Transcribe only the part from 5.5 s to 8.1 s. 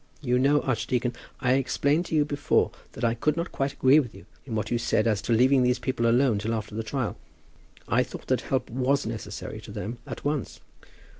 these people alone till after the trial. I